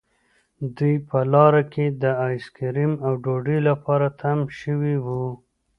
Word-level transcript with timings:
دوی 0.77 0.95
په 1.07 1.19
لاره 1.33 1.63
کې 1.73 1.85
د 2.01 2.03
آیس 2.27 2.45
کریم 2.57 2.91
او 3.05 3.13
ډوډۍ 3.23 3.59
لپاره 3.69 4.07
تم 4.21 4.37
شوي 4.59 4.95
وو 5.05 5.25